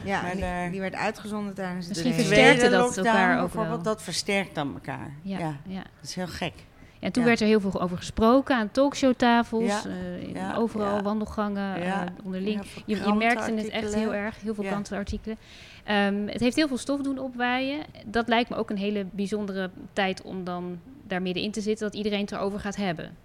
[0.05, 0.35] Ja,
[0.71, 3.95] die, werd uitgezonden tijdens de Misschien versterkte dat lockdown elkaar ook bijvoorbeeld, wel.
[3.95, 5.15] dat versterkt dan elkaar.
[5.23, 5.39] Ja.
[5.39, 5.83] Ja, ja.
[5.83, 6.55] dat is heel gek.
[7.03, 7.29] En toen Ja.
[7.29, 9.83] werd er heel veel over gesproken aan talkshowtafels, Ja.
[9.87, 11.03] eh, in- Ja, overal ja.
[11.03, 12.05] wandelgangen, Ja.
[12.05, 12.63] eh, onderling.
[12.87, 14.71] Je, je merkte het echt heel erg, heel veel Ja.
[14.71, 15.37] krantenartikelen.
[15.85, 17.81] Ehm, het heeft heel veel stof doen opwaaien.
[18.07, 21.97] Dat lijkt me ook een hele bijzondere tijd om dan daar middenin te zitten, dat
[21.97, 23.17] iedereen het erover gaat hebben.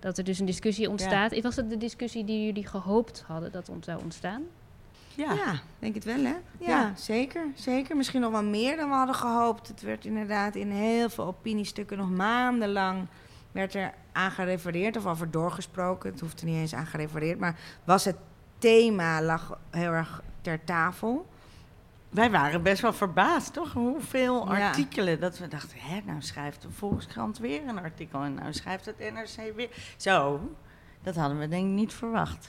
[0.00, 1.40] Dat er dus een discussie ontstaat.
[1.40, 4.42] Was het de discussie die jullie gehoopt hadden dat zou ontstaan?
[5.16, 5.32] Ja.
[5.32, 6.34] Ja, denk het wel, hè?
[6.58, 6.92] Ja, Ja.
[6.96, 7.44] zeker.
[7.54, 7.96] Zeker.
[7.96, 9.68] Misschien nog wel meer dan we hadden gehoopt.
[9.68, 13.06] Het werd inderdaad in heel veel opiniestukken nog maandenlang
[13.52, 16.10] werd er aan gerefereerd of over doorgesproken.
[16.10, 18.16] Het hoeft er niet eens aan gerefereerd, maar was het
[18.58, 21.26] thema lag heel erg ter tafel.
[22.08, 23.72] Wij waren best wel verbaasd, toch?
[23.72, 24.66] Hoeveel Ja.
[24.68, 25.20] artikelen.
[25.20, 28.20] Dat we dachten, hè, nou schrijft de Volkskrant weer een artikel.
[28.22, 29.68] En nou schrijft het NRC weer.
[29.96, 30.40] Zo,
[31.02, 32.48] dat hadden we denk ik niet verwacht.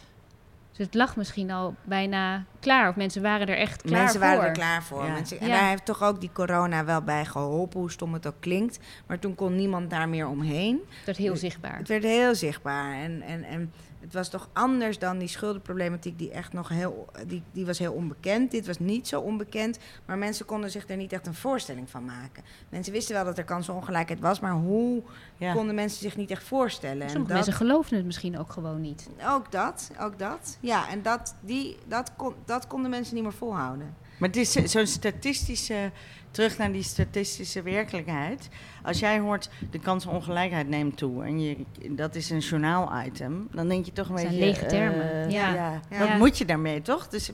[0.78, 2.90] Dus het lag misschien al bijna klaar.
[2.90, 4.30] Of mensen waren er echt klaar Mensen voor.
[4.30, 5.06] waren er klaar voor.
[5.06, 5.12] Ja.
[5.12, 5.54] Mensen, en Ja.
[5.60, 8.80] daar heeft toch ook die corona wel bij geholpen, hoe stom het ook klinkt.
[9.08, 10.80] Maar toen kon niemand daar meer omheen.
[10.90, 11.78] Het werd heel zichtbaar.
[11.78, 12.94] Het werd heel zichtbaar.
[12.94, 17.10] En, en, en Het was toch anders dan die schuldenproblematiek die echt nog heel...
[17.28, 18.52] Die, die was heel onbekend.
[18.52, 19.78] Dit was niet zo onbekend.
[20.06, 22.44] Maar mensen konden zich er niet echt een voorstelling van maken.
[22.70, 24.40] Mensen wisten wel dat er kansenongelijkheid was.
[24.40, 25.02] Maar hoe
[25.38, 25.54] Ja.
[25.54, 27.02] konden mensen zich niet echt voorstellen?
[27.02, 29.10] En Sommige dat- mensen geloofden het misschien ook gewoon niet.
[29.28, 30.58] Ook dat, ook dat.
[30.60, 33.96] Ja, en dat, die, dat, kon, dat konden mensen niet meer volhouden.
[34.24, 35.92] Maar het is zo- zo'n statistische,
[36.32, 38.50] terug naar die statistische werkelijkheid.
[38.84, 41.56] Als jij hoort de kansenongelijkheid neemt toe en je,
[41.90, 44.46] dat is een journaal-item, dan denk je toch een zijn beetje.
[44.46, 45.12] lege termen.
[45.12, 45.54] eh, Ja.
[45.54, 45.82] ja.
[45.90, 45.98] Ja.
[46.00, 46.18] Wat Ja.
[46.18, 47.08] moet je daarmee, toch?
[47.08, 47.32] Dus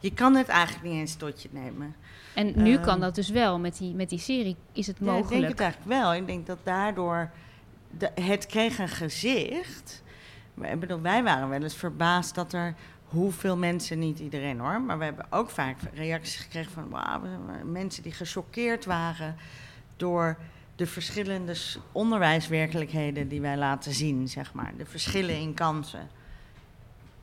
[0.00, 1.94] je kan het eigenlijk niet eens tot je nemen.
[2.34, 2.82] En nu Ehm.
[2.84, 3.58] kan dat dus wel.
[3.58, 5.48] Met die, met die serie is het Ja, ik denk mogelijk.
[5.50, 6.14] het eigenlijk wel.
[6.14, 7.30] Ik denk dat daardoor
[7.98, 10.02] de, het kreeg een gezicht.
[10.54, 12.74] Maar Ik bedoel, wij waren wel eens verbaasd dat er
[13.14, 16.88] hoeveel mensen, niet iedereen hoor, maar we hebben ook vaak reacties gekregen van
[17.72, 19.36] mensen die gechoqueerd waren
[19.96, 20.36] door
[20.76, 21.54] de verschillende
[21.92, 24.72] onderwijswerkelijkheden die wij laten zien, zeg maar.
[24.76, 26.08] De verschillen in kansen.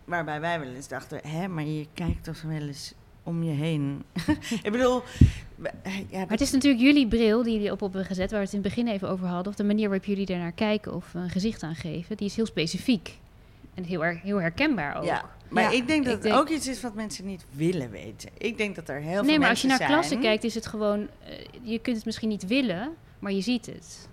[0.05, 4.03] Waarbij wij wel eens dachten, hè, maar je kijkt toch wel eens om je heen.
[4.63, 5.03] ik bedoel,
[5.55, 5.71] we-
[6.09, 8.55] ja, Maar het is natuurlijk jullie bril die jullie op hebben gezet, waar we het
[8.55, 9.47] in het begin even over hadden.
[9.51, 12.17] Of de manier waarop jullie ernaar kijken of een gezicht aan geven.
[12.17, 13.17] Die is heel specifiek.
[13.73, 15.03] En heel, er, heel herkenbaar ook.
[15.03, 17.89] Ja, maar Ja, ik denk dat ik het ook iets is wat mensen niet willen
[17.91, 18.29] weten.
[18.37, 20.65] Ik denk dat er heel veel nee, maar als je naar klassen kijkt, is het
[20.67, 21.07] gewoon.
[21.25, 24.09] eh, je kunt het misschien niet willen, maar je ziet het.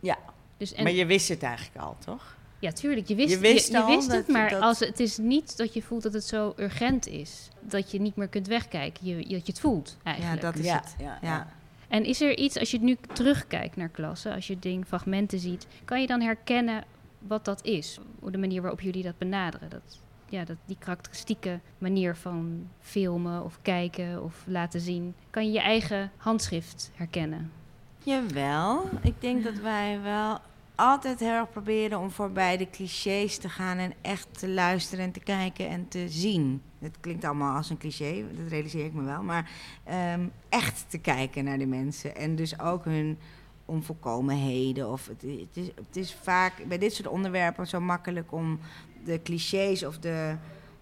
[0.00, 0.18] Ja,
[0.56, 2.36] Dus, en, maar je wist het eigenlijk al, toch?
[2.58, 5.18] ja, tuurlijk, je wist, je wist je, wist dat- het, maar dat- als, het is
[5.18, 7.48] niet dat je voelt dat het zo urgent is.
[7.60, 9.06] Dat je niet meer kunt wegkijken.
[9.06, 10.40] Je, dat je het voelt eigenlijk.
[10.40, 10.94] dat is ja, het.
[10.98, 11.52] Ja, Ja.
[11.88, 15.66] En is er iets, als je nu terugkijkt naar klassen, als je ding, fragmenten ziet,
[15.84, 16.84] kan je dan herkennen
[17.18, 17.98] wat dat is?
[18.30, 19.68] De manier waarop jullie dat benaderen.
[19.70, 19.98] Dat,
[20.30, 25.14] ja, dat, die karakteristieke manier van filmen of kijken of laten zien.
[25.30, 27.50] Kan je je eigen handschrift herkennen?
[27.98, 30.38] Jawel, ik denk dat wij wel
[30.74, 35.12] altijd heel erg proberen om voorbij de clichés te gaan en echt te luisteren en
[35.12, 36.62] te kijken en te zien.
[36.78, 39.50] Het klinkt allemaal als een cliché, dat realiseer ik me wel, maar
[39.84, 43.18] ehm, echt te kijken naar de mensen en dus ook hun
[43.64, 44.90] onvolkomenheden.
[44.90, 48.58] Of het, het, is, het is vaak bij dit soort onderwerpen zo makkelijk om
[49.04, 50.36] de clichés of de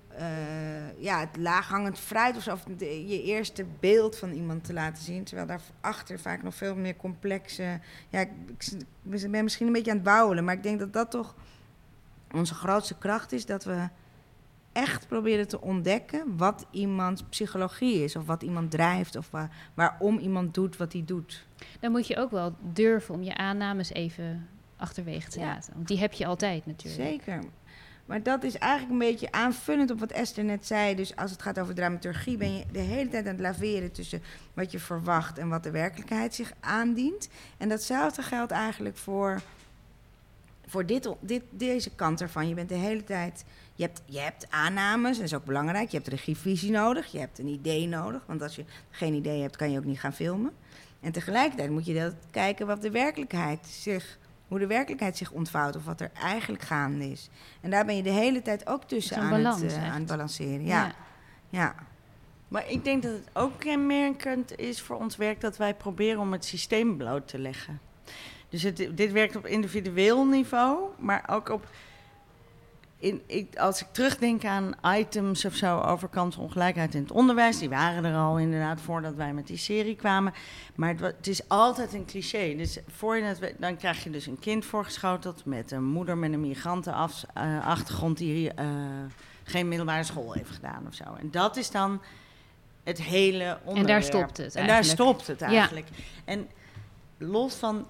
[0.09, 4.72] eh, ja, het laaghangend fruit of zo, of de- je eerste beeld van iemand te
[4.72, 5.24] laten zien.
[5.24, 7.81] Terwijl daarachter vaak nog veel meer complexe.
[8.09, 8.31] Ja, ik,
[9.11, 11.35] ik ben misschien een beetje aan het bouwen, maar ik denk dat dat toch
[12.35, 13.46] onze grootste kracht is.
[13.46, 13.88] Dat we
[14.72, 20.18] echt proberen te ontdekken wat iemands psychologie is, of wat iemand drijft, of waar, waarom
[20.18, 21.46] iemand doet wat hij doet.
[21.81, 25.46] Dan moet je ook wel durven om je aannames even achterwege te Ja.
[25.46, 25.72] laten.
[25.74, 27.02] Want die heb je altijd natuurlijk.
[27.09, 27.42] Zeker.
[28.09, 30.94] Maar dat is eigenlijk een beetje aanvullend op wat Esther net zei.
[30.94, 34.23] Dus als het gaat over dramaturgie, ben je de hele tijd aan het laveren tussen
[34.55, 37.29] wat je verwacht en wat de werkelijkheid zich aandient.
[37.57, 39.40] En datzelfde geldt eigenlijk voor,
[40.66, 42.49] voor dit, dit, deze kant ervan.
[42.49, 43.44] Je bent de hele tijd.
[43.75, 45.90] Je hebt, je hebt aannames, dat is ook belangrijk.
[45.90, 48.23] Je hebt regievisie nodig, je hebt een idee nodig.
[48.27, 50.53] Want als je geen idee hebt, kan je ook niet gaan filmen.
[51.01, 54.18] En tegelijkertijd moet je dat kijken wat de werkelijkheid zich
[54.49, 57.31] hoe de werkelijkheid zich ontvouwt of wat er eigenlijk gaande is.
[57.61, 60.07] En daar ben je de hele tijd ook tussen aan, balans het, eh, aan het
[60.07, 60.65] balanceren.
[60.65, 60.93] Ja,
[61.49, 61.75] ja.
[62.49, 66.33] Maar ik denk dat het ook kenmerkend is voor ons werk dat wij proberen om
[66.33, 67.81] het systeem bloot te leggen.
[68.49, 71.67] Dus het, dit werkt op individueel niveau, maar ook op.
[73.01, 77.69] In, ik, als ik terugdenk aan items of zo over kansongelijkheid in het onderwijs, die
[77.69, 80.35] waren er al inderdaad voordat wij met die serie kwamen.
[80.75, 82.55] Maar het, is altijd een cliché.
[82.57, 86.33] Dus voor je het, dan krijg je dus een kind voorgeschoteld met een moeder met
[86.33, 88.67] een migrantenachtergrond die eh,
[89.45, 91.05] geen middelbare school heeft gedaan of zo.
[91.19, 92.01] En dat is dan
[92.85, 94.03] het hele onderwerp.
[94.03, 95.03] stopt het En daar eigenlijk.
[95.03, 95.87] stopt het eigenlijk.
[96.25, 96.49] En
[97.19, 97.87] los van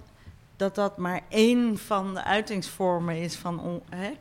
[0.59, 4.11] dat dat maar één van de uitingsvormen is van on, hè.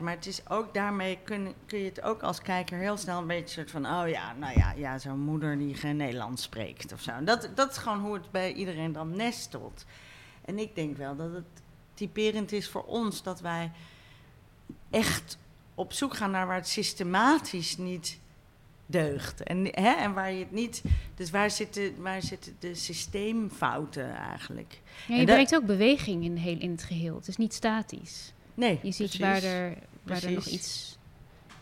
[0.00, 3.26] Maar het is ook daarmee kun, kun je het ook als kijker heel snel een
[3.26, 3.86] beetje soort van...
[3.86, 7.12] oh ja, nou ja, ja zo'n moeder die geen Nederlands spreekt of zo.
[7.24, 9.84] Dat, dat is gewoon hoe het bij iedereen dan nestelt.
[10.44, 11.62] En ik denk wel dat het
[11.94, 13.70] typerend is voor ons dat wij
[14.90, 15.38] echt
[15.74, 18.18] op zoek gaan naar waar het systematisch niet
[18.90, 19.42] deugt.
[19.42, 20.82] En, hè, en waar je het niet.
[21.14, 24.80] Dus waar zitten, waar zitten de systeemfouten eigenlijk?
[25.08, 27.14] Ja, je dat- brengt ook beweging in, heel, in het geheel.
[27.14, 28.32] Het is niet statisch.
[28.54, 29.20] Nee, Je ziet precies.
[29.20, 30.98] waar er, waar er nog iets,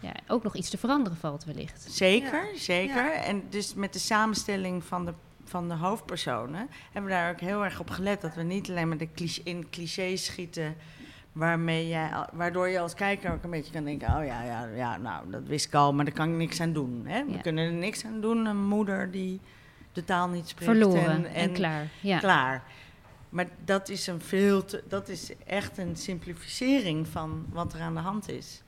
[0.00, 1.86] ja, ook nog iets te veranderen valt wellicht.
[1.90, 2.94] Zeker, zeker.
[3.04, 3.12] Ja.
[3.22, 5.12] En dus met de samenstelling van de,
[5.44, 8.88] van de hoofdpersonen hebben we daar ook heel erg op gelet dat we niet alleen
[8.88, 10.76] maar de cliché, in clichés schieten.
[11.36, 14.96] Waarmee jij, waardoor je als kijker ook een beetje kan denken: oh ja, ja, ja,
[14.96, 17.02] nou, dat wist ik al, maar daar kan ik niks aan doen.
[17.06, 17.24] Hè?
[17.24, 17.38] We Ja.
[17.40, 18.46] kunnen er niks aan doen.
[18.46, 19.40] Een moeder die
[19.92, 20.70] de taal niet spreekt.
[20.70, 21.86] Verloren en, en, en klaar.
[22.00, 22.18] Ja.
[22.18, 22.62] klaar.
[23.28, 27.94] Maar dat is een veel te, dat is echt een simplificering van wat er aan
[27.94, 28.62] de hand is.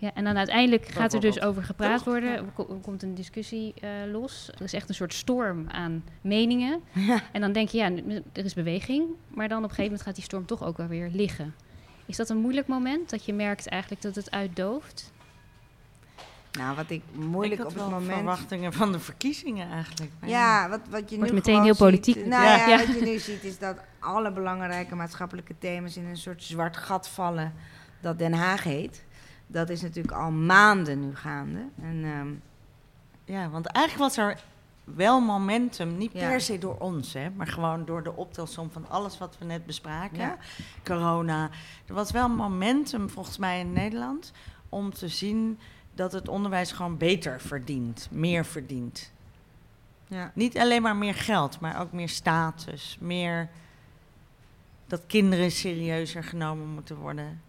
[0.00, 2.04] Ja, en dan uiteindelijk gaat er dus over gepraat Toch?
[2.04, 2.30] worden.
[2.36, 4.50] Er ko- komt een discussie eh, los.
[4.54, 6.80] Er is echt een soort storm aan meningen.
[7.08, 7.20] Ja.
[7.32, 7.90] En dan denk je, ja,
[8.32, 9.04] er is beweging.
[9.28, 11.54] Maar dan op een gegeven moment gaat die storm toch ook wel weer liggen.
[12.06, 13.10] Is dat een moeilijk moment?
[13.10, 15.12] Dat je merkt eigenlijk dat het uitdooft?
[16.58, 18.12] Nou, wat ik ik moeilijk had op het moment...
[18.12, 20.10] verwachtingen van de verkiezingen eigenlijk.
[20.20, 22.76] Maar Ja, wat, wat je Wordt nu meteen heel ziet- politiek Nou ja, Ja.
[22.76, 27.08] wat je nu ziet is dat alle belangrijke maatschappelijke thema's in een soort zwart gat
[27.08, 27.52] vallen
[28.00, 29.04] dat Den Haag heet.
[29.50, 31.64] Dat is natuurlijk al maanden nu gaande.
[31.82, 32.28] En ehm,
[33.24, 34.42] Ja, want eigenlijk was er
[34.84, 36.28] wel momentum, niet Ja.
[36.28, 39.66] per se door ons, hè, maar gewoon door de optelsom van alles wat we net
[39.66, 40.18] bespraken.
[40.18, 40.36] Ja.
[40.84, 41.50] Corona.
[41.86, 44.32] Er was wel momentum volgens mij in Nederland
[44.68, 45.58] om te zien
[45.94, 49.12] dat het onderwijs gewoon beter verdient, meer verdient.
[50.06, 50.32] ja.
[50.34, 53.48] Niet alleen maar meer geld, maar ook meer status, meer
[54.86, 57.40] dat kinderen serieuzer genomen moeten worden.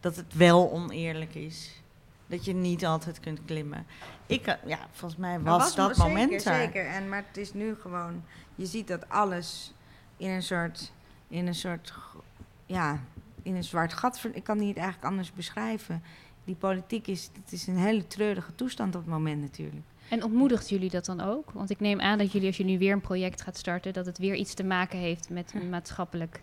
[0.00, 1.82] Dat het wel oneerlijk is.
[2.26, 3.86] Dat je niet altijd kunt klimmen.
[4.26, 6.54] Ik, eh, ja, volgens mij was, dat zeker, moment er.
[6.54, 8.24] Zeker, en, maar het is nu gewoon...
[8.54, 9.72] Je ziet dat alles
[10.16, 10.92] in een soort...
[11.28, 11.92] In een soort...
[12.66, 13.00] Ja,
[13.42, 14.24] in een zwart gat...
[14.32, 16.02] Ik kan het niet eigenlijk anders beschrijven.
[16.44, 17.30] Die politiek is...
[17.42, 19.86] Het is een hele treurige toestand op het moment natuurlijk.
[20.08, 21.50] En ontmoedigt jullie dat dan ook?
[21.50, 24.06] Want ik neem aan dat jullie, als je nu weer een project gaat starten, dat
[24.06, 26.40] het weer iets te maken heeft met een maatschappelijk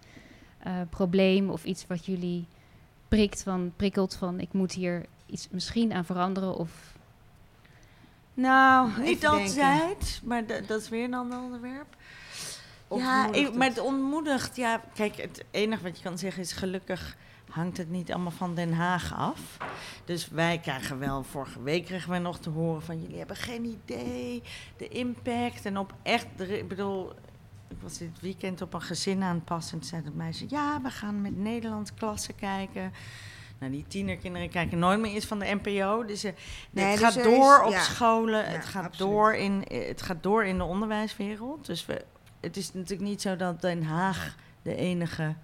[0.58, 2.46] eh, probleem of iets wat jullie
[3.16, 6.94] prikt van, prikkelt van ik moet hier iets misschien aan veranderen of
[8.34, 11.96] Nou, Niet altijd, maar da- dat is weer een ander onderwerp.
[12.90, 13.80] Ja, ik, maar het?
[13.80, 14.56] ontmoedigt.
[14.56, 17.18] Ja, kijk, het enige wat je kan zeggen is gelukkig
[17.50, 19.58] hangt het niet allemaal van Den Haag af.
[20.06, 23.66] Dus wij krijgen wel, vorige week kregen we nog te horen van jullie hebben geen
[23.66, 24.44] idee,
[24.78, 27.14] de impact en op echt, ik bedoel,
[27.68, 30.46] ik was dit weekend op een gezin aan het passen en toen zei dat meisje,
[30.50, 32.94] ja, we gaan met Nederlands klassen kijken.
[33.60, 36.06] Nou, die tienerkinderen kijken nooit meer iets van de NPO.
[36.06, 36.32] Dus eh,
[36.72, 37.82] Nee, het dus gaat er door is- op ja.
[37.82, 39.12] scholen, Ja, het, gaat absoluut.
[39.12, 41.66] door in, eh, het gaat door in de onderwijswereld.
[41.66, 42.06] Dus we,
[42.42, 45.36] het is natuurlijk niet zo dat Den Haag de enige,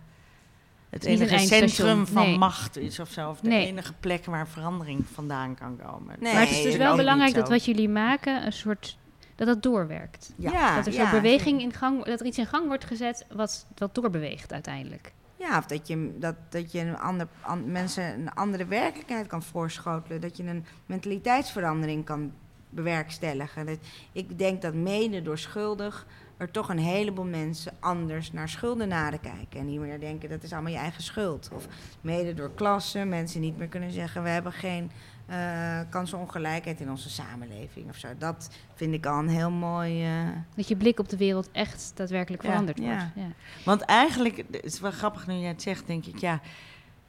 [0.89, 2.37] het enige centrum van nee.
[2.37, 3.29] macht is of zo.
[3.29, 3.65] Of de Nee.
[3.67, 6.15] enige plek waar verandering vandaan kan komen.
[6.19, 8.97] Nee, maar het is dus wel belangrijk dat wat jullie maken een soort
[9.45, 10.33] dat dat doorwerkt.
[10.37, 10.75] Ja.
[10.75, 13.95] dat er zo'n beweging in gang, dat er iets in gang wordt gezet wat, wat
[13.95, 15.13] doorbeweegt uiteindelijk.
[15.35, 19.43] Ja, of dat je, dat, dat je een ander, an- mensen een andere werkelijkheid kan
[19.43, 20.21] voorschotelen.
[20.21, 22.31] Dat je een mentaliteitsverandering kan
[22.69, 23.65] bewerkstelligen.
[23.65, 23.77] Dat,
[24.11, 26.05] ik denk dat mede door schuldig
[26.37, 29.59] er toch een heleboel mensen anders naar schuldenaren kijken.
[29.59, 31.49] En niet meer denken dat is allemaal je eigen schuld.
[31.53, 31.67] Of
[32.01, 34.91] mede door klassen mensen niet meer kunnen zeggen we hebben geen
[35.31, 38.07] eh kansenongelijkheid in onze samenleving of zo.
[38.17, 40.03] Dat vind ik al een heel mooi...
[40.05, 42.85] eh, Dat je blik op de wereld echt daadwerkelijk Ja, veranderd ja.
[42.85, 43.03] wordt.
[43.15, 43.27] Ja.
[43.65, 46.39] Want eigenlijk, het is wel grappig nu jij het zegt, denk ik, ja,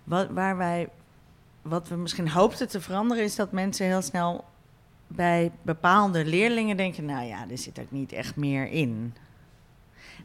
[0.05, 0.89] wat, waar wij,
[1.63, 4.45] wat we misschien hoopten te veranderen, is dat mensen heel snel
[5.07, 9.15] bij bepaalde leerlingen denken, nou ja, er zit ook niet echt meer in.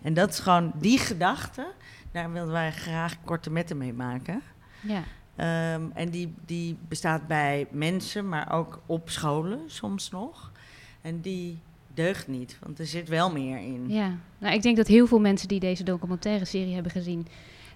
[0.02, 1.68] En dat is gewoon die gedachte,
[2.12, 4.42] daar wilden wij graag korte metten mee maken.
[4.82, 5.04] Ja.
[5.38, 10.52] Ehm, en die, die bestaat bij mensen, maar ook op scholen soms nog.
[11.02, 11.58] En die
[11.94, 13.86] deugt niet, want er zit wel meer in.
[13.88, 17.28] Ja, nou, ik denk dat heel veel mensen die deze documentaire serie hebben gezien,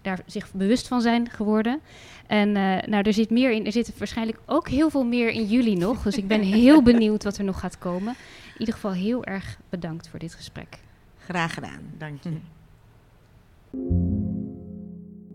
[0.01, 1.79] daar zich bewust van zijn geworden.
[2.27, 3.65] En eh, nou, er zit meer in.
[3.65, 6.03] Er zit waarschijnlijk ook heel veel meer in jullie nog.
[6.03, 8.15] Dus ik ben heel benieuwd wat er nog gaat komen.
[8.53, 10.77] In ieder geval heel erg bedankt voor dit gesprek.
[11.17, 11.81] graag gedaan.
[11.97, 12.37] Dank je.